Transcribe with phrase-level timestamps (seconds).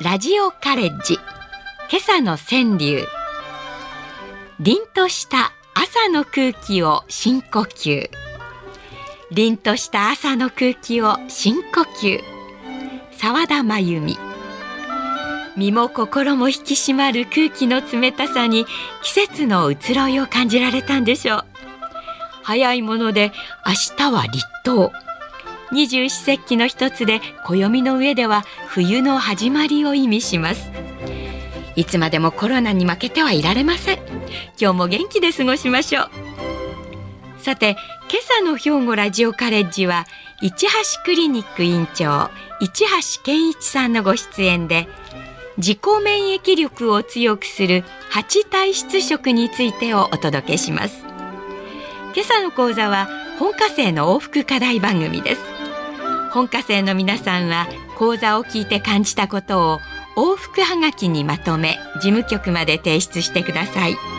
[0.00, 1.14] ラジオカレッジ
[1.90, 3.04] 今朝の川柳
[4.60, 8.08] 凛とした朝の空気を深呼吸。
[9.32, 12.20] 凛とした朝の空気を深呼吸。
[13.12, 14.16] 沢田真由美。
[15.56, 18.66] 身も心も引き締まる空気の冷たさに
[19.02, 21.44] 季節の移ろいを感じられたんでしょう。
[22.44, 23.32] 早いもので
[23.66, 24.92] 明日は立冬。
[25.72, 30.70] 二十四節気の一つで暦の上では冬の始まりを意味します。
[31.74, 33.98] いつまでもコロナに負けてはいられません。
[34.60, 36.10] 今日も元気で過ごしましょう。
[37.38, 37.76] さて
[38.10, 40.06] 今朝の兵庫ラジオカレッジは
[40.42, 40.70] 市橋
[41.04, 44.88] クリニック院長市橋健一さんのご出演で
[45.56, 51.02] 自己免疫力を強くする八体質食についてをお届けします。
[52.14, 55.51] 今朝の講座は本科生の往復課題番組です。
[56.32, 59.80] 本科生の皆さんは講座を聞いて感じたことを
[60.16, 64.11] 往復はがきにまとめ事務局まで提出してください。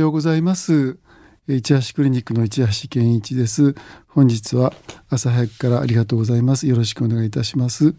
[0.00, 0.98] ようございます。
[1.46, 3.74] 市橋クリニックの市橋健一です。
[4.08, 4.72] 本日は
[5.10, 6.66] 朝早くからありがとうございます。
[6.66, 7.94] よろしくお願いいたします。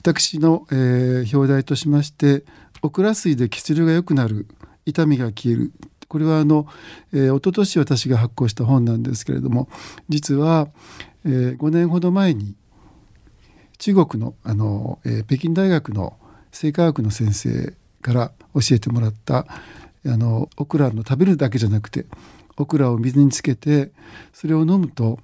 [0.00, 2.44] 私の、えー、表題としまして
[2.82, 4.46] オクラ水で血流が良くなる
[4.84, 5.72] 痛みが消える。
[6.08, 6.66] これはあの、
[7.14, 9.68] えー、一昨年私が発行した本なんですけれども
[10.10, 10.68] 実は、
[11.24, 12.54] えー、5年ほど前に
[13.78, 16.18] 中国のあの、えー、北京大学の
[16.52, 19.46] 生化学の先生から教えてもらった
[20.06, 22.06] あのオクラの食べるだけじゃなくて
[22.56, 23.90] オクラを水につけて
[24.32, 25.18] それを飲むと、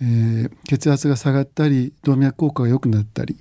[0.00, 3.36] えー、血圧が下がったり動脈硬化が良くなったり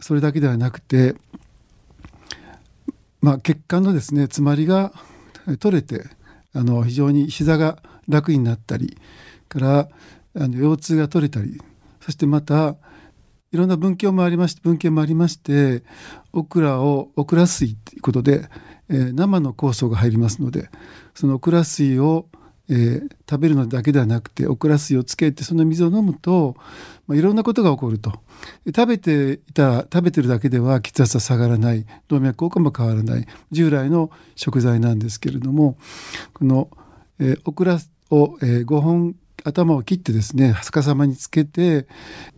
[0.00, 1.14] それだけではなくて、
[3.20, 4.92] まあ、血管のですね詰まりが
[5.60, 6.04] 取れて
[6.54, 7.78] あの非常に膝が
[8.08, 8.96] 楽になったり
[9.48, 9.88] から
[10.34, 11.60] あの腰痛が取れたり
[12.00, 12.76] そしてまた
[13.52, 15.82] いろんな文献もありまして文献もありまして
[16.32, 18.48] オクラをオクラ水ということで
[18.92, 20.68] えー、生の酵素が入りますので
[21.14, 22.26] そのオクラ水を、
[22.68, 26.54] えー、食べるのだけではなくてオクラ水をつけてその水を飲むと、
[27.06, 28.12] まあ、いろんなことが起こると。
[28.66, 31.86] 食べていた食べてるだけでは血圧は下がらない。
[32.08, 33.26] 動脈硬化も変わらない。
[33.50, 35.76] 従来の食材なんですけれども
[36.34, 36.68] この、
[37.18, 37.78] えー、オクラ
[38.10, 41.86] を、えー、5本頭を切ってですね逆さまにつけて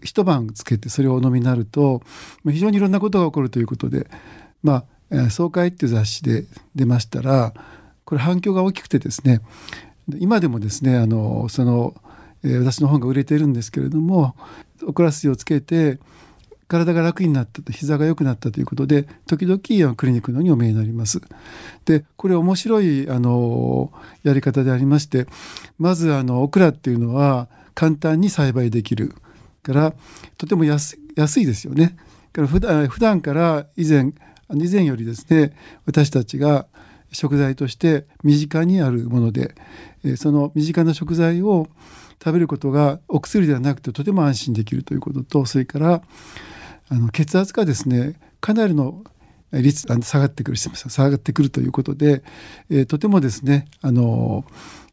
[0.03, 2.03] 一晩つけてそれをお飲みになると
[2.45, 4.09] 非常にいろんなことが起こるということで
[4.63, 4.85] まあ
[5.31, 6.45] 「総会」っていう雑誌で
[6.75, 7.55] 出ましたら
[8.05, 9.41] これ反響が大きくてですね
[10.19, 11.95] 今でもですねあのその、
[12.43, 14.35] えー、私の本が売れてるんですけれども
[14.87, 15.99] オクラ水をつけて
[16.67, 19.59] 体が楽になったと膝が良くなったということで時々
[19.95, 21.21] クリニックのにお見えになります。
[21.85, 23.93] でこれ面白いあの
[24.23, 25.27] やり方でありまして
[25.79, 29.15] まずあのオクラっていうのは簡単に栽培できる
[29.63, 29.95] から
[30.39, 30.97] とても安
[31.41, 31.97] いですよね。
[32.33, 34.13] から普段普段から以前
[34.63, 35.53] 以前よりですね
[35.87, 36.67] 私たちが
[37.13, 39.55] 食材として身近にあるもので
[40.17, 41.69] その身近な食材を
[42.23, 46.03] 食べることがお薬ではなくてとても安心できるということとそれから
[46.89, 49.05] あの血圧がですねかなりの
[49.53, 52.23] 率あの下がってくる下がってくるということで、
[52.71, 54.45] えー、とてもですねあの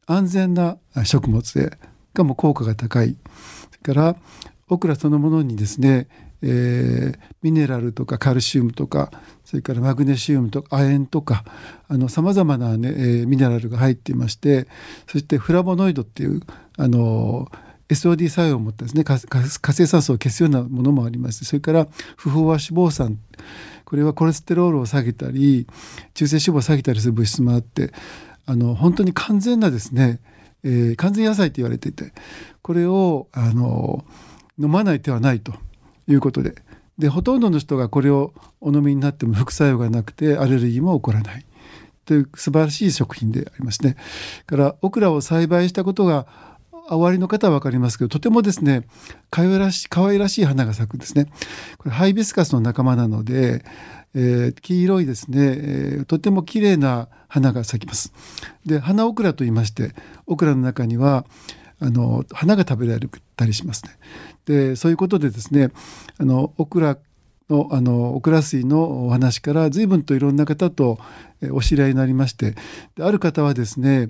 [0.05, 1.77] 安全な食物で
[2.13, 3.15] がも効果が高い。
[3.71, 4.15] それから
[4.67, 6.07] オクラそのものにですね
[6.43, 9.11] えー、ミネラルとかカルシウムとか
[9.45, 11.43] それからマグネシウムとか亜鉛とか
[12.09, 14.67] さまざまな、ねえー、ミネラルが入っていまして
[15.07, 16.41] そしてフラボノイドっていう
[16.77, 19.27] あのー SOD 作用を持ったですね活
[19.73, 23.19] 性酸素を消すようなものもありましそれから不飽和脂肪酸
[23.83, 25.67] これはコレステロールを下げたり
[26.13, 27.91] 中性脂肪を下げたりする物質もあって
[28.45, 30.21] あの本当に完全なですね、
[30.63, 32.13] えー、完全野菜と言われていて
[32.61, 34.05] これをあの
[34.57, 35.53] 飲まない手はないと。
[36.11, 36.55] いうことで
[36.97, 41.45] でほとんどの人がこれをお飲みになっても副作用がなくてアレルギーも起こらない
[42.05, 43.95] という素晴らしい食品でありますね。
[44.45, 46.27] からオクラを栽培したことが
[46.89, 48.83] おありの方は分かりますけどとてもですね
[49.29, 51.27] かわいらしい可愛らしい花が咲くんですね。
[51.77, 53.63] これハイビスカスの仲間なので、
[54.13, 58.13] えー、黄色いですね、えー、とても綺麗な花が咲きます。
[58.65, 59.93] で花オクラと言いまして
[60.27, 61.25] オクラの中には
[61.81, 63.91] あの花が食べられたりしますね。
[64.45, 65.69] でそういうことでですね
[66.19, 66.97] あのオクラ
[67.49, 70.99] のあのオクラ水のお話から随分といろんな方と
[71.51, 72.55] お知り合いになりまして
[72.95, 74.09] である方はですね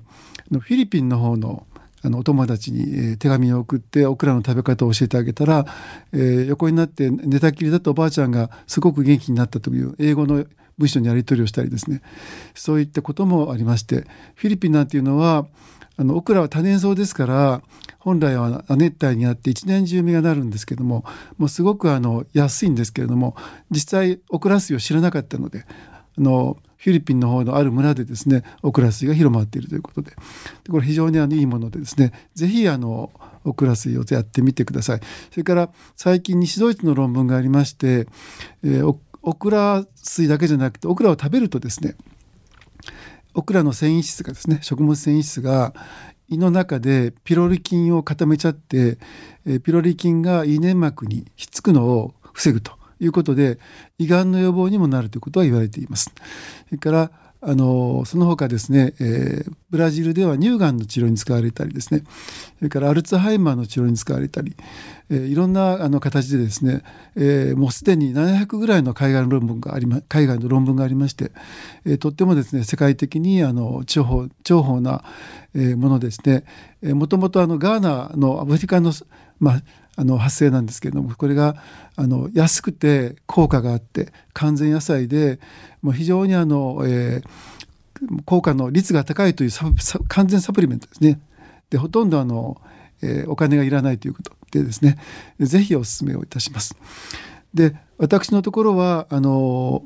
[0.52, 1.66] フィリピンの方の
[2.04, 5.68] あのお友達に、手紙を送ってオクラの食べ方を教えてあげたら、
[6.12, 10.44] えー、横になって寝たきりだとおばあちゃんがすごく元気になったという英語の
[10.80, 12.02] 文章にやり取りをしたりですね
[12.56, 15.46] そういったこともありましてフィリピンなんていうのは
[15.98, 17.62] あのオクラは多年草ですから
[18.00, 21.06] 本来は亜熱帯にあって一年中実がなるんですけども
[21.38, 23.36] もうすごくあの安いんですけれども
[23.70, 25.66] 実際オクラ水を知らなかったので
[26.18, 30.14] あのフィリピンの方のある村でですねオクラ水が広まっているということで
[30.70, 33.12] これ非常にあのいいものでですね是非あの
[33.44, 35.00] オクラ水をやってみてください。
[35.32, 38.08] それから最近西ドイツの論文がありまして、
[38.64, 41.96] えー、オクラ水だけじゃなくてオクラを食べるとですね
[43.34, 45.74] オクラの繊維質がですね食物繊維質が
[46.30, 48.98] 胃の中でピロリ菌を固めちゃって、
[49.46, 53.60] えピロリ菌が胃粘膜にひっつくのを防ぐということで
[53.98, 56.14] 胃がんの予防にもなるということは言われています。
[56.70, 57.12] それから
[57.44, 62.04] あのその他ですね、えー、ブラジルでは乳がんの治療に使われたりですね
[62.60, 64.56] それからアルツハイマーの治療に使われたり、
[65.10, 66.84] えー、いろんなあの形でですね、
[67.16, 71.32] えー、もうすでに700ぐらいの海外の論文があり、ま、海外の論文がありまして、
[71.84, 75.04] え、とってもですね世界的にあの重宝重宝な、
[75.54, 76.46] ものですね、
[76.94, 78.94] もともとガーナのアフリカの、
[79.38, 79.62] まあ、
[79.98, 81.56] あの発生なんですけれどもこれが
[81.96, 85.40] あの安くて効果があって完全野菜で
[85.82, 89.50] もう非常にあの、えー、効果の率が高いという
[90.08, 91.20] 完全サプリメントですね。
[91.70, 92.62] でほとんどあの、
[93.02, 94.98] えー、お金がいらないということでですね
[95.40, 96.76] 是非お勧めをいたします。
[97.54, 99.84] で私のところはあの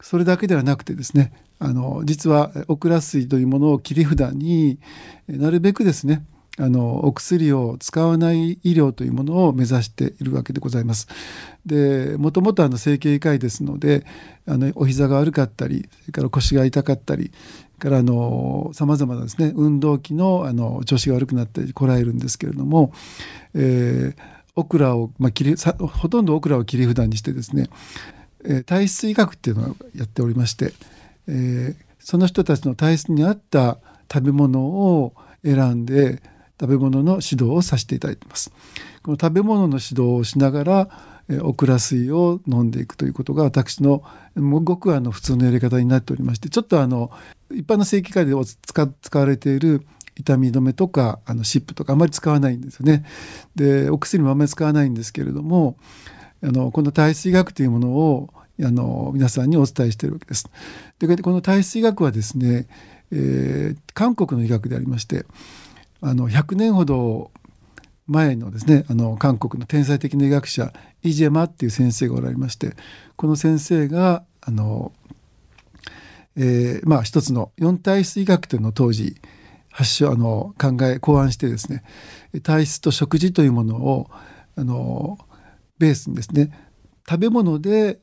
[0.00, 4.78] それだけではなくてですねあの実はオクラ水というものを切り札に
[5.28, 6.24] なるべくですね
[6.62, 11.08] あのお薬を使わない医療というものを目指しているわけでございます。
[11.66, 14.06] でもともとあの整形外科医ですので
[14.46, 17.32] あのお膝が悪かったりそれから腰が痛かったり
[17.80, 22.92] からあのさまざまなですね運動器のあの調子が悪くなったりこらえるんですけれども、
[23.54, 24.16] えー、
[24.54, 27.68] オクラを、まあ、切りさほとんどオクラを切り札にしてですね、
[28.44, 30.72] えー、体質医学っていうのをやっておりまして、
[31.26, 33.78] えー、その人たちの体質に合った
[34.12, 35.14] 食べ物を
[35.44, 36.22] 選んで
[36.62, 38.52] 食べ物の指導をさせていただいてます。
[39.02, 40.88] この食べ物の指導をしながら
[41.42, 44.04] オクラ水を飲んでいくということが私の
[44.36, 47.10] ごくあの普通のやり方になっておりましてちょっとあの
[47.50, 48.32] 一般の正規科で
[49.02, 49.84] 使われている
[50.16, 53.04] 痛み止めとかあの湿布とかあまり使わないんですよね。
[53.56, 55.76] でお薬もあんまり使わないんですけれども
[56.44, 58.30] あのこの体質医学というものを
[58.62, 60.48] あの皆さんにお伝えしているわけです。
[61.00, 62.68] でこの体質医学はですね、
[63.10, 65.24] えー、韓国の医学でありまして
[66.02, 67.30] あの100年ほど
[68.06, 70.72] 前のですねあの韓国の天才的な医学者
[71.02, 72.74] イ・ジェマっていう先生がおられまして
[73.16, 74.92] この先生があの、
[76.36, 79.16] えー、まあ一つの四体質医学というのを当時
[79.70, 81.84] 発祥あの考え考案してですね
[82.42, 84.10] 体質と食事というものを
[84.56, 85.18] あの
[85.78, 86.50] ベースにですね
[87.08, 87.98] 食べ物で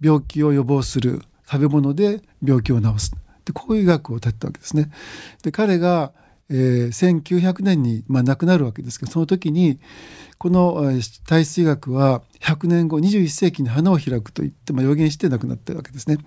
[0.00, 3.12] 病気を予防する食べ物で病気を治す
[3.44, 4.90] でこういう医学を立てたわけですね。
[5.42, 6.12] で彼が
[6.50, 9.78] えー、1900年に、まあ、亡くなるわけですけどその時に
[10.38, 10.92] この
[11.26, 16.18] 体質医学は100年後21世紀に花を開くと言って、まあ、予言して亡くなったわけですね。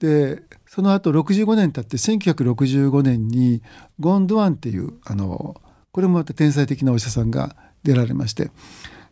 [0.00, 3.62] でその後65年経って1965年に
[3.98, 5.60] ゴン・ドゥアンっていうあの
[5.92, 8.50] これもまた天才的なお医者さんが出られまして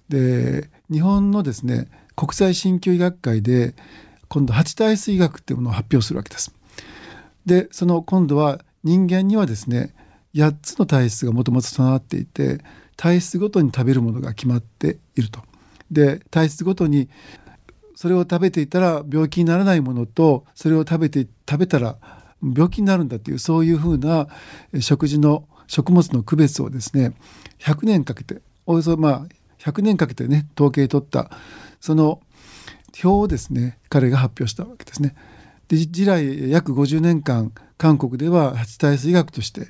[0.08, 3.74] で日本のですね国際鍼灸医学会で
[4.28, 6.54] 今度八体質医学っていうものを発表するわけです。
[7.46, 9.94] でその今度は人間にはですね
[10.38, 12.58] 8つの体質がもともと備わっていて
[12.96, 15.42] 体質ごとに食べるものが決まっていると。
[15.90, 17.08] で体質ごとに
[17.94, 21.96] それを食べていたら病気にならないものとそれを食べて食べたら
[22.40, 24.28] 病気になるんだというそういうふうな
[24.80, 27.14] 食事の食物の区別をですね
[27.58, 29.26] 100年かけておよそまあ
[29.58, 31.30] 100年かけてね統計取った
[31.80, 32.20] その
[33.02, 35.14] 表をですね彼が発表したわけですね。
[35.68, 39.68] で以来約50年間韓国では八体質医学として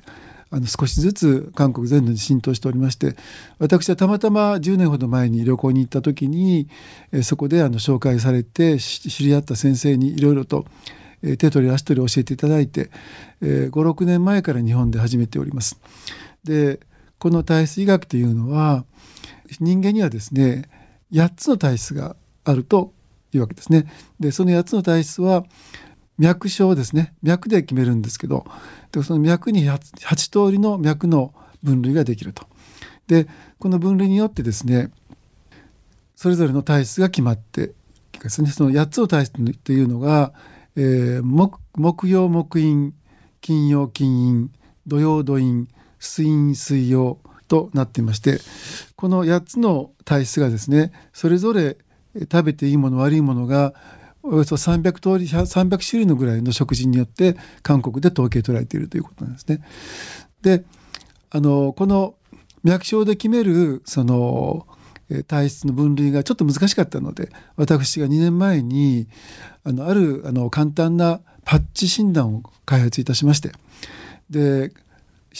[0.51, 3.15] あの少しずつ韓国全土に浸透しておりまして
[3.59, 6.67] 私はたまたま10年ほど前に旅行に行った時に、
[7.23, 10.65] そこであの紹介されて知り合った先生にいろいろと、
[11.21, 12.89] 手取り足取り教えていただいて、
[13.41, 15.79] 56年前から日本で始めております。
[16.43, 16.79] で
[17.19, 18.85] この体質医学というのは
[19.59, 20.69] 人間にはですね
[21.11, 22.15] 8つの体質が
[22.45, 22.93] あると
[23.33, 23.91] いうわけですね。
[24.19, 25.43] でその8つの体質は
[26.19, 28.45] 脈症ですね脈で決めるんですけど
[28.91, 31.33] でその脈に 8, 8通りの脈の
[31.63, 32.45] 分類ができると。
[33.07, 34.91] でこの分類によってですね
[36.15, 37.71] それぞれの体質が決まって
[38.21, 40.33] ですねその8つの体質というのが、
[40.75, 42.91] えー、木木曜木陰
[43.41, 45.65] 金曜金陰土曜土陰
[45.99, 48.39] 水陰水曜となっていまして
[48.95, 51.77] この8つの体質がですねそれぞれ
[52.15, 53.73] 食べていいもの悪いものが
[54.23, 59.63] およそ300通り300種類のぐらいの食事によって韓国で統計取られているということなんですね。
[60.41, 60.63] で
[61.31, 62.15] あのこの
[62.63, 64.67] 脈症で決めるその
[65.27, 69.07] 体質の分類がちょっと難しかったので私が2年前に
[69.63, 73.51] あのあるあの簡単なパッチ診断を開発いたしまして
[74.29, 74.71] で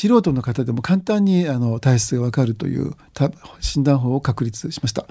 [0.07, 2.93] 素人の方でも簡単にあの体質が分かるという
[3.59, 5.05] 診断法を確立しました。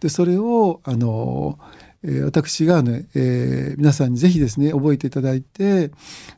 [0.00, 1.58] でそれをあの
[2.02, 5.90] え私がね、えー、皆さんにぜひですね覚えていただいて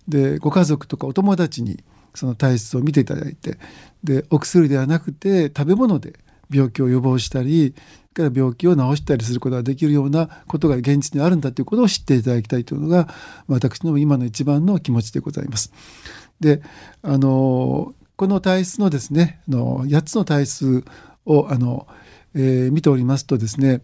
[0.06, 1.82] でご家族とかお友達に
[2.14, 3.58] その体質を見ていただいて
[4.04, 7.74] でお薬ではなくて食べ物で病気を予防したり
[8.14, 13.08] から病気を治したりすることができるようなことが現実にあるんだということを知っていただきたいというのが
[13.48, 15.72] 私の今の一番の気持ちでございます。
[16.40, 16.62] で
[17.02, 20.84] あのこの体質のですねの8つの体質
[21.24, 21.86] をあの、
[22.34, 23.82] えー、見ておりますとですね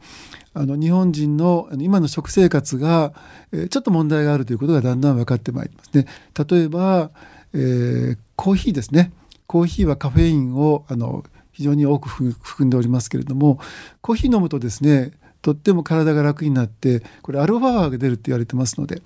[0.54, 3.12] あの日本人の今の食生活が、
[3.52, 6.06] えー、ちょっと問題があるということがだんだん分かってまいりますね。
[6.48, 7.10] 例えば、
[7.52, 9.12] えー、コーヒーですね
[9.46, 13.60] コーヒーはカフェインをあの非常に多く含んでおりますけれども
[14.00, 19.02] コーヒー飲むとですねとっても体が楽になってこれアルファ波が出るって言われてますので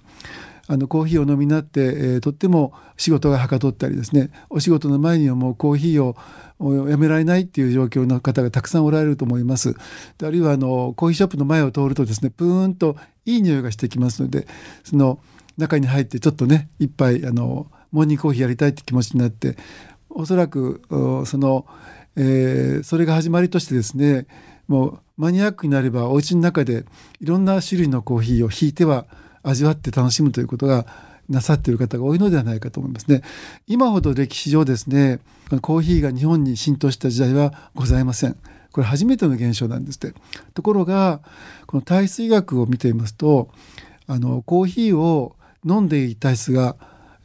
[0.68, 6.16] あのコーヒーを飲みになって、えー、とっても仕事がはかどったりですねお仕事の前にはもうコーヒーを
[6.88, 9.75] やめられないっていう状況の方がたくさんおられると思います。
[10.18, 14.46] であるいはあのコーヒーショップの前を通るとですねプーンといい匂いがしてきますので
[14.84, 15.20] その
[15.56, 19.56] 中に入ってちょっとね一杯あのモーニングコーヒーやりたいって気持ちになって
[20.10, 20.82] おそらく
[21.26, 21.66] その
[22.20, 24.26] えー、それが始まりとしてですね
[24.66, 26.84] もうマニアックになればお家の中で
[27.20, 29.06] いろんな種類のコーヒーをひいては
[29.42, 30.87] 味わって楽しむということが
[31.28, 33.23] なさっている方が多いのではないかと思いますね。
[33.66, 35.21] 今ほど歴史上ですね
[35.61, 38.37] コーヒーが日本に浸透した時代はございません。
[38.73, 40.14] これ初めての現象なんですって。
[40.54, 41.21] ところが
[41.66, 43.50] この体質医学を見ていますと
[44.07, 46.76] あのコーヒーを飲んでいい体質が、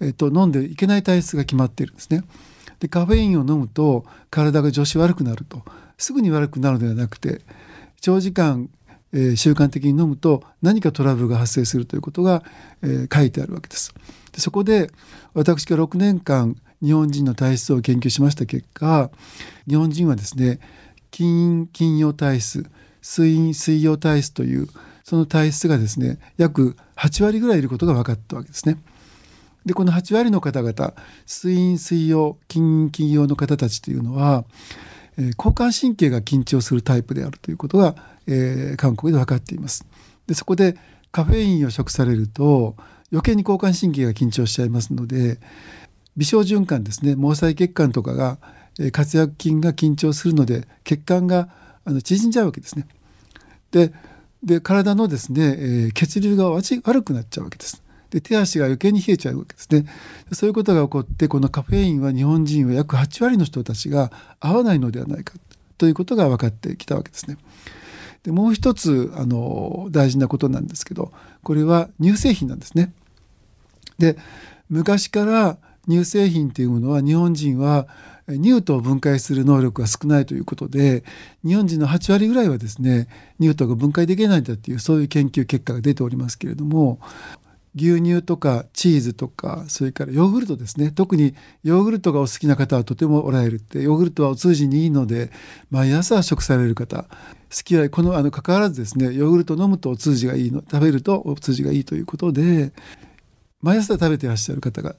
[0.02, 2.24] えっと、飲んでいけない体質が決まっているんですね。
[2.80, 5.64] でカフェインを飲むと体が調子悪くなると
[5.98, 7.42] すぐに悪くなるのではなくて
[8.02, 8.70] 長時間、
[9.14, 12.44] えー、習慣的に飲むと何かトラブルが発生するということが、
[12.82, 13.94] えー、書いてあるわけです。
[14.32, 14.90] でそこで
[15.34, 19.10] 私が6年間日本人の体質を研究しました結果
[19.70, 20.60] 日本人はですね
[21.12, 22.70] 金金曜体質
[23.02, 24.68] 水陰水曜体質という
[25.04, 28.78] その体質がですね約8割ぐらいいることが分かったわけですね。
[29.66, 30.94] でこの8割の方々
[31.26, 34.44] 水陰水曜金金曜の方たちというのは、
[35.18, 37.96] えー、交感神経が緊張するタイプであるということが、
[38.28, 39.86] えー、韓国で分かっています。
[40.28, 40.78] でそこで
[41.12, 42.76] カフェインを食されると
[43.12, 45.40] 余計に交感神経が緊張しちゃいますので
[46.18, 48.38] 微小循環ですね毛細血管とかが、
[48.80, 51.50] えー、活躍筋が緊張するので血管が
[51.86, 52.88] あの縮んじゃうわけですね。
[53.72, 53.92] で
[54.44, 57.83] で体のですね、えー、血流が悪くなっちゃうわけです。
[58.14, 59.86] で手足が余計に冷えちゃうわけですね
[60.34, 65.34] そういうことが起こってこのカフェインは日本人は約8割の人たちが合わないのではないか
[65.80, 67.38] ということが分かってきたわけですね。
[68.22, 72.94] でもう一つあの大事なことなんですけどこれは乳製品なんですね。
[73.98, 74.16] で
[74.70, 75.58] 昔から
[75.90, 77.88] 乳製品というものは日本人は
[78.28, 81.04] 乳糖を分解する能力が少ないということで
[81.44, 83.08] 日本人の8割ぐらいはですね
[83.42, 87.00] 乳糖が分解できないんだっていうそういう研究結果が出ておりますけれども
[87.76, 90.92] 牛乳とかチーズとかそれからヨーグルトですね。
[90.92, 95.32] 特にヨーグルトがお好きな方はとてもおられるってヨーグルトはお通じにいいので
[95.72, 97.08] 毎朝食される方好
[97.64, 102.72] き嫌いこのあの関わらずですねヨーグルト飲むとお通じがいいの食べるとお通じがいいということで
[103.62, 104.96] 毎朝食べてらっしゃる方が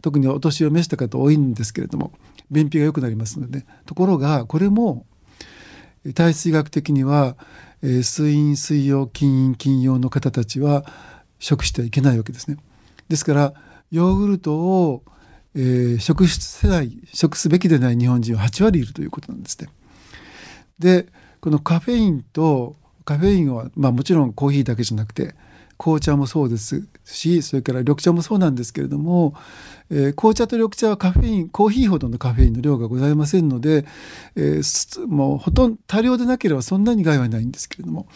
[0.00, 2.12] 特にお年を召した方多いんですけれども
[2.50, 5.06] 便秘が良くなりますのでねところがこれも
[6.14, 7.36] 体質医学的には、
[7.82, 10.84] えー、水陰水曜金陰金曜の方たちは
[11.38, 12.56] 食してはいけないわけですね。
[13.08, 13.54] ですから
[13.90, 15.02] ヨーグルトを、
[15.54, 19.68] えー、食せない食すべきでない日本人は8割いるということなんですね。
[20.78, 21.06] で
[21.40, 25.34] このカフェインとカフェインは、まあ、もちろんコーヒーだけじゃなくて
[25.78, 29.34] 紅茶もそうですしそれから緑茶もそうなんですけれども、
[29.90, 33.86] えー、紅茶と緑茶はカフェインコーヒーほどのカフェインの量がございませんので、
[34.34, 38.08] えー、もうほとんど多量でなければそんなに害はないんですけれども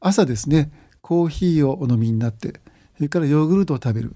[0.00, 0.70] 朝ですね
[1.02, 2.60] コーヒーをお飲みになって
[2.96, 4.14] それからヨーグルトを食べる。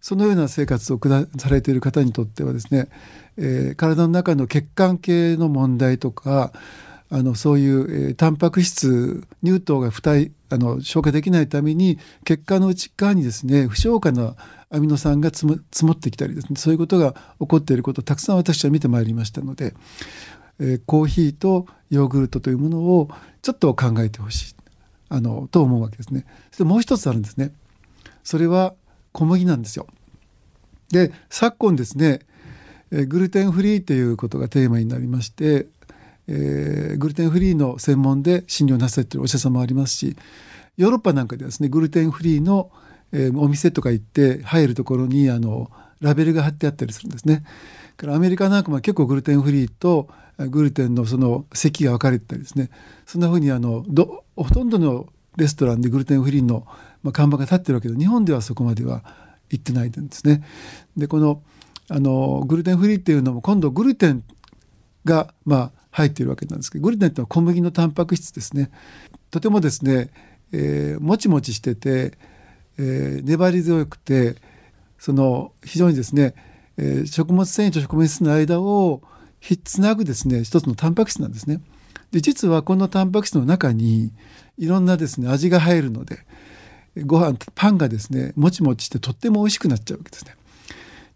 [0.00, 2.88] そのような生活を下されている方にとってはですね、
[3.38, 6.52] えー、体の中の血管系の問題とか
[7.10, 14.36] あのそういう、えー、タンパク質乳糖が不体あの消化できないために血管の内側にですね不消化な
[14.70, 15.46] アミノ酸が積
[15.84, 19.74] もってきたりですねそういうことが起こっていることをたくさん私は見てまいりましたので、
[20.60, 23.08] えー、コーヒーとヨーグルトというものを
[23.42, 24.65] ちょっと考えてほしい。
[25.08, 26.24] あのと思うわけですね。
[26.50, 27.52] そしてもう一つあるんですね。
[28.24, 28.74] それは
[29.12, 29.86] 小麦なんですよ。
[30.90, 32.20] で昨今ですね、
[32.90, 35.66] えー、グルテンフリーということがテーマになりまして、
[36.28, 40.16] えー、グルテンフリーの専門で診療なされているお医者様もありますし
[40.76, 42.70] ヨーロッパなんかではですねグルテンフリーの、
[43.12, 45.70] えー、お店とか行って入るところにあの
[46.00, 47.42] ラベルが貼ってあったりするんですね。
[47.96, 52.70] からアメリカなんかも結構グルテンフリーとグルテンのその席が分かれてたりですね
[53.06, 56.66] そんなふうにあのどほとんどのレストランでグルテンフリーの、
[57.02, 59.02] まあ、看板が立ってるわけで日本ではそこまでは
[59.50, 60.42] 行ってないんですね。
[60.96, 61.42] でこの
[61.88, 64.24] あのグルテンフリーっていうのも今度グルテン
[65.04, 68.70] がまあ入っているわけなんですけどグルテンってのは小麦のタンパク質ですね。
[69.30, 70.10] とてもですね、
[70.52, 72.18] えー、もちもちしてて、
[72.78, 74.34] えー、粘り強くて
[74.98, 76.34] その非常にですね、
[76.76, 79.02] えー、食物繊維と食物質の間を
[79.54, 81.60] つなぐですね一つのタンパク質なんですね。
[82.10, 84.12] で実はこのタンパク質の中に
[84.58, 86.18] いろんなですね味が入るので
[87.04, 90.34] ご飯パンがですねもちもちしてとっても美味しくなっちゃうわけですね。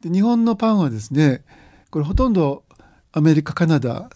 [0.02, 1.42] で日本のパンはですね
[1.90, 2.64] これほとんど
[3.12, 4.08] アメリカカナダ、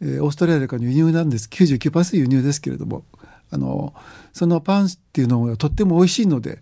[0.00, 3.04] え、オーストラリアからの輸入なんです99%輸入ですけれども
[3.50, 3.94] あの
[4.32, 6.60] そのパンっていうのがとっても美味しいので、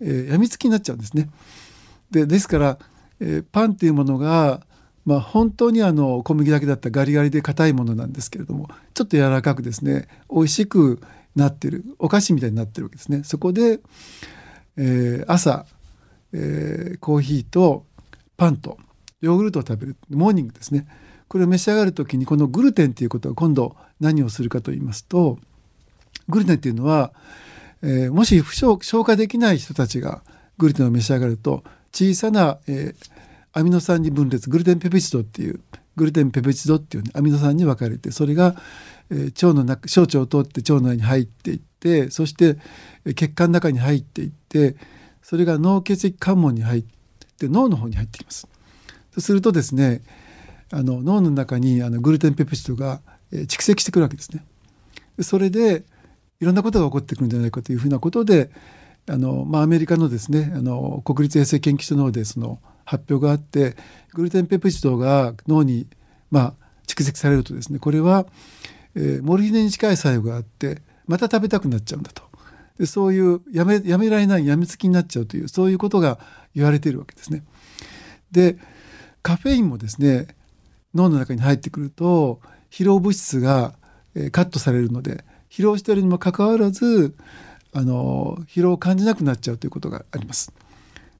[0.00, 1.28] えー、やみつきになっちゃうんですね。
[2.10, 2.78] でですから、
[3.20, 4.62] えー、パンっていうものが
[5.06, 11.00] まあ、本当にあの小麦だけだったらガリガリで硬いものなんですけれどもちょっと柔らかくですね美味しく
[11.34, 13.22] なってるお菓子みたいになってるわけですね。
[13.24, 13.80] そこで、
[14.76, 15.64] えー、朝、
[16.32, 17.84] えー、コーヒーと
[18.36, 18.78] パンと
[19.20, 20.86] ヨーグルトを食べるモーニングですね
[21.28, 25.38] これを召し上がる時にこのグルテンということは今度何をするかと言いますと
[26.28, 27.12] グルテンっていうのは、
[27.82, 30.22] えー、もし消消化できない人たちが
[30.58, 33.10] グルテンを召し上がると小さな、えー、
[33.52, 35.60] アミノ酸に分裂グルテンペプチドっていう
[35.96, 38.54] グルテンペプチドっていう、ね、アミノ酸に分かれてそれが、
[39.10, 42.56] えー、腸の中小腸を通って腸内に入っていってそして
[43.14, 44.76] 血管の中に入っていって
[45.22, 46.84] それが脳血液関門に入っ
[47.38, 48.46] て脳の方に入ってきます。
[49.12, 50.02] そうするとですね
[50.72, 53.00] あの脳の中にあのグルテンペプチドが、
[53.32, 54.44] えー、蓄積してくるわけですね。
[55.20, 55.84] それで
[56.40, 58.50] いろんなことが起こってくるんじゃないかというふうなことで
[59.08, 62.60] あの、まあ、アメリカのですねあの国立衛生研究所の方でその
[62.90, 63.76] 発表があって
[64.14, 65.86] グルテンペプチドが脳に、
[66.28, 66.54] まあ、
[66.88, 68.26] 蓄積されるとですねこれは、
[68.96, 72.24] えー、モルヒネに近い作用があってまた食べたくなっちゃうんだと
[72.80, 76.18] でそういうやめやめられないやみつきになっちゃうというそういうことが
[76.52, 77.44] 言われているわけですね。
[78.32, 78.56] で
[79.22, 80.26] カフェインもですね
[80.92, 83.74] 脳の中に入ってくると疲労物質が、
[84.14, 87.14] え、カットされるので疲労しているにもかかわらず
[87.72, 90.52] あの疲労を感じなくなっちゃうということがあります。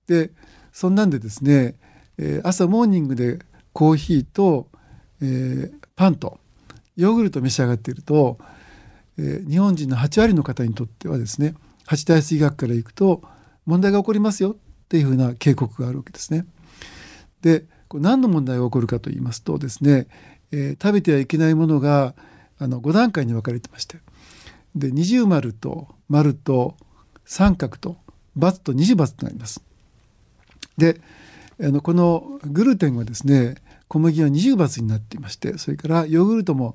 [0.09, 0.33] で
[0.73, 1.77] そんなんでですね、
[2.19, 3.39] えー、朝モーニングで
[3.73, 4.69] コーヒーと、
[5.23, 6.39] えー、パンと
[6.97, 8.39] ヨーグルトを召し上がっていると、
[9.19, 11.55] えー、日本人の8割の方にとってはですね
[11.87, 13.23] 八大水学からいくと
[13.67, 14.57] 問題が起こりますよっ
[14.89, 16.47] ていうふうな警告があるわけですね。
[17.43, 20.07] で何の問題が起こるかと言いますとですね、
[20.53, 22.15] えー、食べてはいけないものが
[22.59, 23.99] あの5段階に分かれてまして
[24.77, 26.77] で二重丸と丸と
[27.25, 27.97] 三角と
[28.39, 29.63] ×と二重×となります。
[30.81, 31.01] で
[31.62, 33.55] あのこのグルテンはですね
[33.87, 36.75] 小麦は二重罰になっていましてそれからヨーグルトも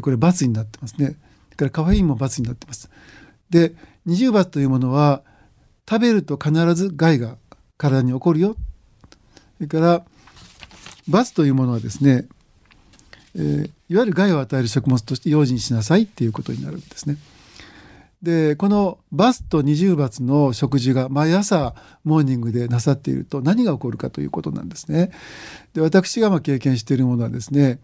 [0.00, 1.16] これ罰になってますね。
[1.48, 2.88] それからカフェインも罰になってます。
[3.50, 3.74] で
[4.06, 5.22] 二重罰というものは
[5.88, 7.36] 食べると必ず害が
[7.76, 8.56] 体に起こるよ。
[9.58, 10.04] それから
[11.08, 12.26] 罰というものはですね、
[13.34, 17.16] えー、いわゆる害を与える食物として用心しなさいっていうことになるんですね。
[18.22, 25.10] でこのバスと二重バツの食事が毎朝モーニングでなさっていると何が起こるかということなんですね。
[25.74, 27.80] で私がま経験しているものはですね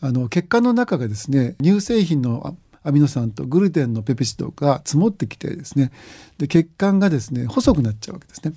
[0.00, 5.92] あの血管の中がですね乳製品のアミノ酸とグルテンのペプチドが積もってきてですね
[6.38, 8.54] で血管がですね細くなっちゃうわけですね。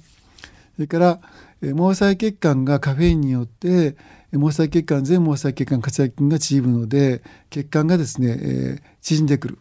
[0.75, 1.19] それから
[1.61, 3.97] 毛細血管がカフェインによって
[4.31, 9.57] 毛細血管全毛細血管活躍筋が縮むので血管がですね、えー、縮んでくる。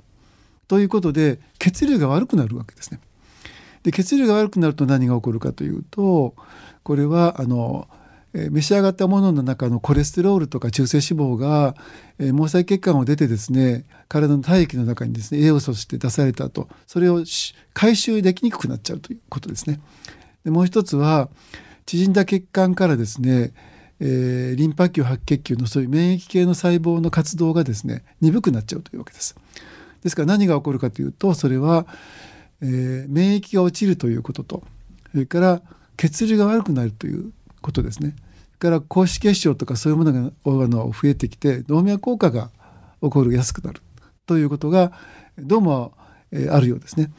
[0.71, 3.01] ということで血流が悪くなるわけですね。
[3.83, 6.37] で血流が悪くなると何が起こるかというと
[6.85, 7.89] これはあの、
[8.35, 11.75] えー、召し上がったものの中のコレステロールとか中性脂肪が、
[12.21, 17.25] えー、毛細血管を出てですね体の体液の中にですね栄養素として出された後それを
[17.75, 19.81] 回収できにくくなっちゃうということですね。
[20.45, 21.31] でもう一つは
[21.85, 23.53] 縮んだ血管からですね、
[23.99, 29.35] えー、リンパ球白血球のそういう免疫系の細胞の活動がですね鈍くなっちゃうというわけです。
[30.03, 31.87] ですから何が起こるかというとそれは、
[32.63, 34.63] えー、免疫が落ちるということと
[35.13, 35.63] それから
[35.97, 38.15] 血流が悪くなるということですね。
[38.59, 40.31] それから高脂血症とかそういうものが
[40.85, 42.51] 増えてきて動脈硬化が
[43.03, 43.81] 起こりやすくなる
[44.27, 44.93] ということが
[45.39, 45.93] どうも、
[46.31, 47.11] えー、あるようですね。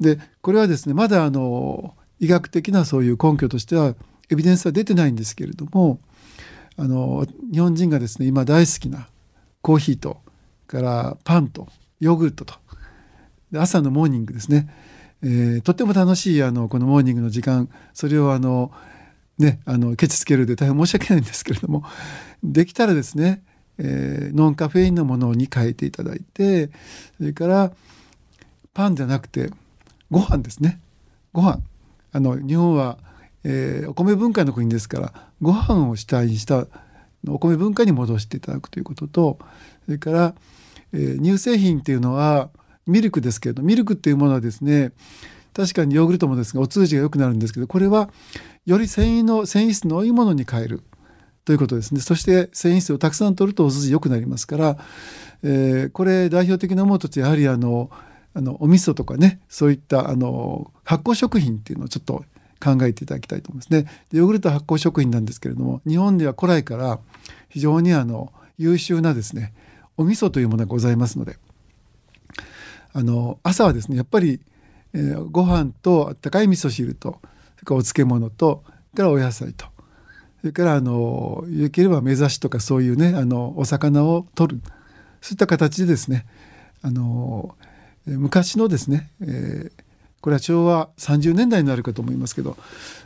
[0.00, 3.94] でこれはですねまだあの医学的なそういう根拠としては
[4.30, 5.98] エビデンスは出てないんですけれども
[6.76, 9.08] あの日本人がですね今大好きな
[9.60, 10.18] コーヒーと
[10.66, 11.68] からパンと
[12.00, 12.54] ヨーグルトと。
[13.56, 14.68] 朝のモーニングですね、
[15.22, 17.68] えー、とっても楽しいあのこのモーニングの時間。
[17.94, 18.72] それをあの
[19.38, 21.84] ねあのケチつけるで大変申し訳ないんですけれども。
[22.42, 23.42] できたらですね、
[23.78, 26.70] えー、ノンカフェインのものに変えていただいて
[27.18, 27.72] それから
[28.72, 29.50] パンじゃなくて
[30.10, 30.80] ご飯ですね。
[31.32, 31.60] ご飯。
[32.12, 32.98] あの日本は、
[33.44, 36.66] えー、お米文化の国ですからご飯を主体にした
[37.28, 39.38] お米文化に戻していただくということと
[39.84, 40.34] それから、
[40.92, 42.50] えー、乳製品っていうのは
[42.86, 44.92] ミルクですけれどミルクっていうものはですね
[45.54, 48.10] 確かにヨーグルトもですがお通じが良くなるんですけどこれは
[48.66, 50.82] より繊維の繊維質の多いものに変える
[51.44, 54.78] ということですねそして繊維質をたくさん取るとお通じ良くなりますから、
[55.42, 57.90] えー、これ代表的なものとしてやはりあの
[58.32, 62.24] あのお味噌とかねそういったあの発酵食品っていうのをちょっと
[62.62, 63.90] 考えていただきたいと思いますね。
[64.10, 67.00] でヨーグルト発酵食品なんですけれども日本では古来から
[67.48, 69.52] 非常にあの優秀なですね
[70.00, 71.36] お味噌というものがございますので。
[72.92, 74.40] あの朝はですねやっぱり、
[74.94, 77.20] えー、ご飯とあったかい味噌汁と
[77.56, 79.66] それからお漬物とそれからお野菜と
[80.40, 84.62] それからあのよければ目指しとかそういうねあのお魚を取る
[85.20, 86.26] そういった形でですね
[86.82, 87.54] あの
[88.06, 89.72] 昔のですね、えー、
[90.20, 92.56] これは昭和30年代になるかと思いますけど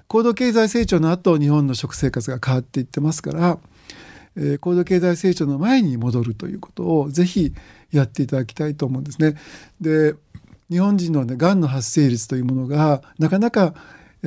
[0.06, 3.58] 高度経済成長の後日本の食生活が変わっていってますから、
[4.36, 7.52] えー、高度経済成長の前に戻るということをぜひ
[7.92, 9.36] やっていただきたいと思うんですね。
[9.80, 10.14] で
[10.70, 13.74] 日本人の、ね、がんの発生率というものがなかなか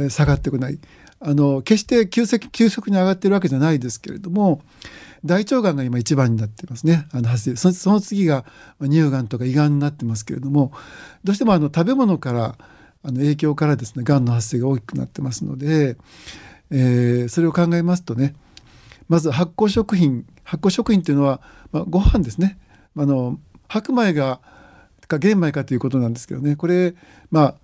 [0.09, 0.79] 下がってこない
[1.19, 4.61] あの決して急速急速に上がってるわけじゃないですけれども
[5.25, 8.45] 大腸がんが今一番になってますねあの発生その次が
[8.79, 10.71] 乳がんとか胃がんになってますけれども
[11.23, 12.55] どうしてもあの食べ物から
[13.03, 15.97] あの影響からですねがんの発生が大きくなってますので、
[16.69, 18.35] えー、それを考えますとね
[19.09, 21.41] まず発酵食品発酵食品というのは、
[21.71, 22.57] まあ、ご飯ですね。
[22.95, 24.39] あの白米が
[25.07, 26.55] か玄米かということなんですけどね。
[26.55, 26.95] これ
[27.31, 27.55] まあ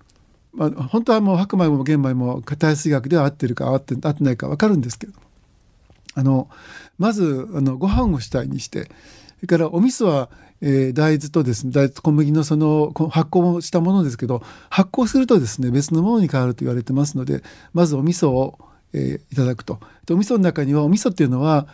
[0.52, 5.18] まあ、本当はもう白米も玄米も体水学では合ってるか合って合ってないか分かるんですけれど。
[5.18, 5.24] も
[6.14, 6.48] あの
[6.98, 8.90] まずあのご飯を主体にしてそ
[9.42, 10.30] れからお味噌は、
[10.60, 18.58] えー、大豆とですね大豆小麦のその発酵したものですけど発酵するとですね別のものに変わると言われてますのでまずお味噌を、
[18.94, 19.80] えー、いただくと。
[20.10, 21.66] お味噌の中にはお味噌っていうのは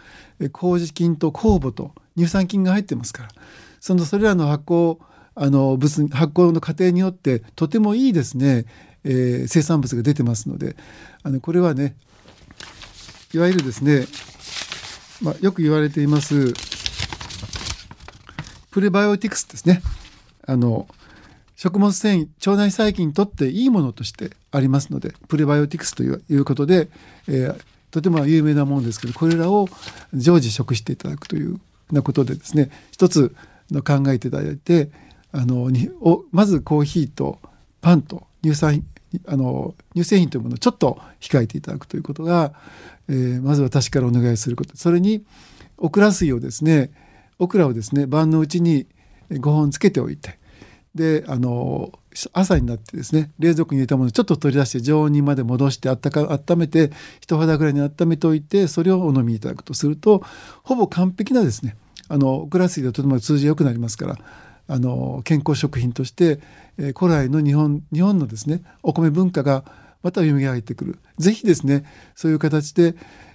[0.52, 3.28] 麹菌と酵母と乳酸菌が入ってますから。
[3.78, 4.98] そのそれらの発酵
[5.36, 8.64] あの物発酵の過程によってとてもいいですね、
[9.04, 10.76] えー、生産物が出てますので。
[11.22, 11.94] あのこれはね
[13.34, 14.06] いわゆるですね
[15.22, 16.54] まあ、よく言われています
[18.70, 19.82] プレバイオティクスですね。
[20.46, 20.88] あの
[21.56, 26.88] 食物繊維腸内細菌にとっていいものとしてありますのでプレバイオティクスということで、
[27.28, 27.60] えー、
[27.90, 29.68] とても有名なものですけどこれらを
[30.14, 31.60] 常時食していただくというよ
[31.90, 33.34] うなことでですね一つ
[33.70, 34.90] の考えていただいて
[35.32, 37.38] あのにおまずコーヒーと
[37.80, 38.84] パンと乳酸
[39.26, 42.52] あの乳製品というものをちょっと控えていただくということが、
[43.08, 44.76] えー、まず私からお願いすること。
[44.76, 45.24] それに
[45.78, 46.92] オクラ水をですね
[47.38, 48.86] オクラをですね晩のうちに
[49.30, 50.38] 5本つけておいて
[50.94, 51.92] であの
[52.32, 60.22] 朝になってですね冷蔵庫に入れたものをちょっと取り出して常温にまで戻してあったか温めて人肌ぐらいに温めておいてそれをお飲みいただくとすると
[60.62, 61.76] ほぼ完璧なですね
[62.08, 64.18] あのオクラ水でとても通じよくなりますから
[64.66, 66.38] あの健康食品として、
[66.78, 69.64] え、古来の日本日本のですねお米文化が
[70.02, 70.98] また蘇ってくる。
[71.18, 72.94] 是非ですねそういう形で、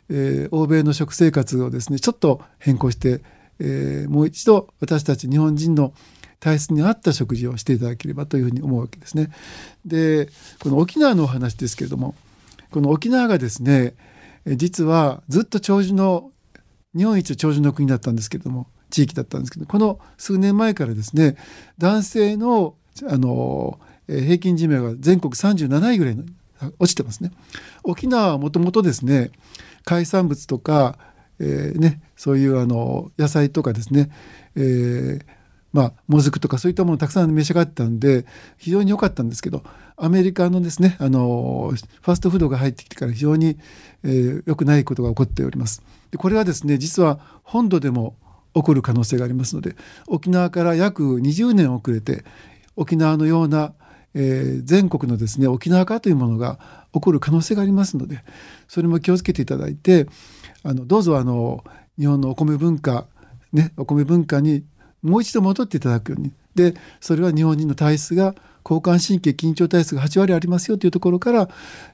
[0.10, 3.22] えー、欧米の食生活をですねちょっと変更して、
[3.60, 5.94] えー、もう一度私たち日本人の
[6.46, 9.32] 体質に合った食事をしていただければというふうに思うわけですね。
[9.84, 10.30] で
[10.60, 12.14] この沖縄のお話ですけれども
[12.70, 13.96] この沖縄がですね
[14.46, 16.30] 実はずっと長寿の
[16.96, 21.36] 日本一長寿の国だったんですけれども地域だったんですけどこの数年前からですね
[21.80, 22.76] 男性の
[23.10, 26.18] あの平均寿命が全国37位ぐらい
[26.78, 27.32] 落ちてますね。
[27.84, 29.32] 沖縄はもともとですね
[29.84, 31.00] 海産物とか、
[31.40, 34.12] えー、ね、そういうあの野菜とかですね、
[34.56, 35.26] えー、
[35.76, 38.26] まあ、もずくとかそういったものをたくさん召し上がってたんで
[38.58, 39.62] 非常に良かったんですけど
[39.98, 43.58] アメリカのですねあのファストフードが入ってきてから非常に、
[44.06, 45.84] えー、良くないことが起こっております。
[46.12, 48.16] でこれはですね実は本土でも
[48.54, 49.76] 起こる可能性がありますので
[50.08, 52.24] 沖縄から約20年遅れて
[52.78, 53.74] 沖縄のような、
[54.14, 56.58] えー、全国のですね沖縄化というものが
[56.94, 58.24] 起こる可能性がありますので
[58.70, 60.08] それも気をつけていただいて
[60.64, 61.66] あのどうぞあの
[62.00, 63.08] 日本のお米文化
[63.52, 64.64] ねお米文化に
[65.06, 71.50] もう一度戻っていただくようにでそれは日本人の体質が交感神経緊張体質が8割ありますよというところから、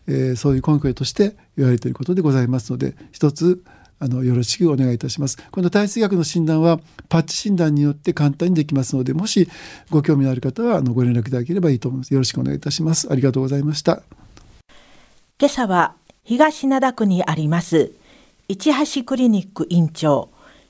[0.08, 3.64] えー、そういう根拠として言われていることでございますので一つ
[4.00, 5.38] あのよろしくお願いいたします。
[5.52, 9.48] この体質学の診断はパッチ診断によって簡単にできますので、もし
[9.92, 12.12] ご興味のある方はあのご連絡いただければいいと思います。
[12.12, 13.08] よろしくお願いいたします。
[13.12, 14.02] ありがとうございました。
[15.40, 15.94] 今朝は
[16.24, 17.92] 東灘区にあります
[18.48, 20.30] 市橋クリニック院長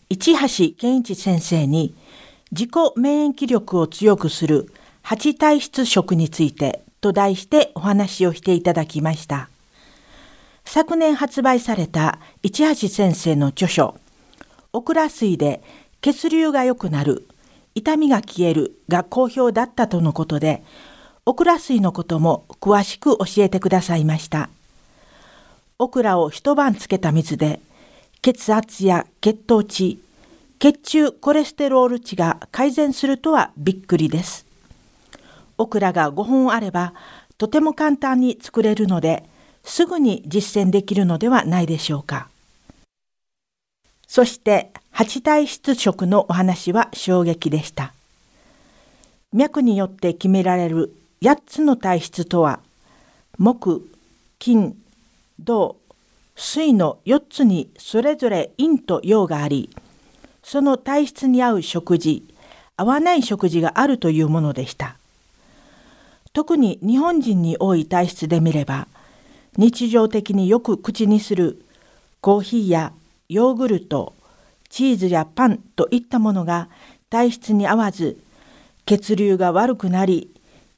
[0.09, 1.93] 市橋健一先生に
[2.51, 9.49] 自己免疫力を強くする8体質食についてと題してお話をしていただきました。
[10.65, 13.95] 昨年発売された市橋先生の著書
[14.73, 15.63] 「オクラ水で
[16.01, 17.27] 血流が良くなる
[17.73, 20.63] 痛みが消える」が好評だったとのことで
[21.25, 24.49] オクラ水のことも詳しく教えてくださいました。
[25.79, 27.59] オクラを一晩つけた水で
[28.21, 29.99] 血圧や血糖値
[30.61, 34.45] 血中コレステロール値が改善するとはびっくりです。
[35.57, 36.93] オクラが5本あれば
[37.39, 39.27] とても簡単に作れるので
[39.63, 42.29] すぐに実践できるのではないでしょうか。
[44.05, 47.95] そして8体質食のお話は衝撃でした。
[49.33, 50.93] 脈によって決められる
[51.23, 52.59] 8つの体質とは
[53.39, 53.89] 木、
[54.37, 54.77] 金、
[55.39, 55.77] 土、
[56.35, 59.71] 水の4つにそれぞれ陰と陽があり、
[60.43, 62.23] その体質に合う食事、
[62.77, 64.95] 合わない食事があるというものでした。
[66.33, 68.87] 特に日本人に多い体質で見れば、
[69.57, 71.61] 日常的によく口にする
[72.21, 72.93] コーヒーや
[73.27, 74.13] ヨーグルト
[74.69, 76.69] チーズやパンといったものが
[77.09, 78.17] 体質に合わず
[78.85, 80.29] 血流が悪くなり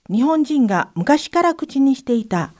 [0.09, 2.53] 日本人が昔から口にしていた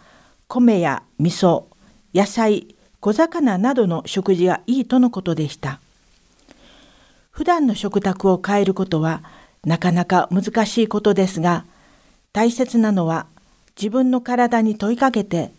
[0.48, 1.66] 米や味噌
[2.14, 5.82] 野菜小魚などの食事がいいとのことでした
[7.34, 9.24] 普段の食卓を変えることは
[9.66, 11.66] なかなか難しいことですが
[12.32, 13.26] 大切なのは
[13.76, 15.52] 自分の体に問いかけて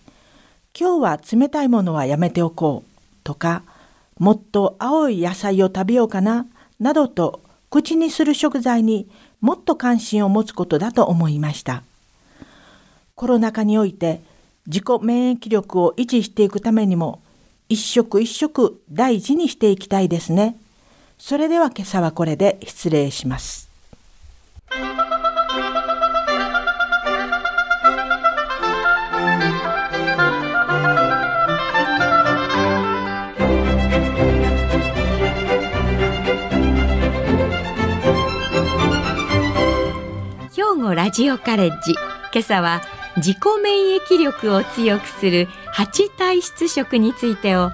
[0.79, 3.65] 今日は冷たいものはやめておこうとか
[4.19, 6.47] もっと青い野菜を食べようかな
[6.79, 9.09] などと口にする食材に
[9.41, 11.83] もっと関心を持つことだと思いました。
[13.17, 14.23] コロナ禍において
[14.69, 17.21] 自己免疫力を維持していくためにも
[17.69, 20.57] 一食一食大事にしていきたいですね。
[21.27, 23.71] それでは今朝はこれで失礼します。
[40.55, 41.93] 兵庫ラジオカレッジ。
[42.35, 42.83] 今朝は
[43.17, 47.73] 自己免疫力を強くする8体質食についてを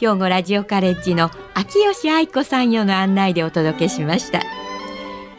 [0.00, 4.40] 兵庫ラジオカレッジの秋吉愛子さんよの案内でお届けしました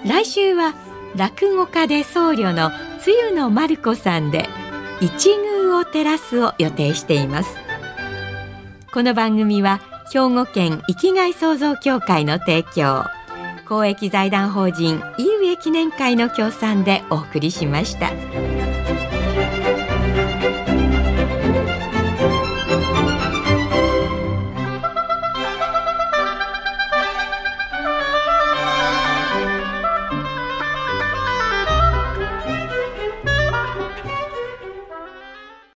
[0.06, 0.76] 来週は
[1.16, 2.70] 落語家で僧侶の
[3.04, 4.48] 露野丸子さんで
[5.02, 7.56] 一宮を照らすを予定しています
[8.94, 9.82] この番組は
[10.14, 13.04] 兵庫県生きがい創造協会の提供
[13.68, 18.71] 公益財団法人井上記念会の協賛でお送りしました。